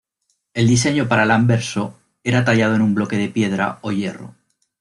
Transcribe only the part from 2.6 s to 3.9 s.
en un bloque de piedra